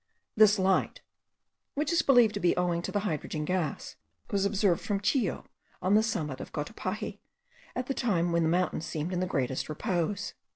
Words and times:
This 0.35 0.57
light, 0.57 1.01
which 1.75 1.91
is 1.93 2.01
believed 2.01 2.33
to 2.33 2.39
be 2.39 2.57
owing 2.57 2.81
to 2.81 2.91
the 2.91 3.01
hydrogen 3.01 3.45
gas, 3.45 3.97
was 4.31 4.45
observed 4.45 4.81
from 4.81 4.99
Chillo, 4.99 5.45
on 5.79 5.93
the 5.93 6.01
summit 6.01 6.41
of 6.41 6.51
the 6.51 6.57
Cotopaxi, 6.63 7.19
at 7.75 7.87
a 7.87 7.93
time 7.93 8.31
when 8.31 8.41
the 8.41 8.49
mountain 8.49 8.81
seemed 8.81 9.13
in 9.13 9.19
the 9.19 9.27
greatest 9.27 9.69
repose. 9.69 10.33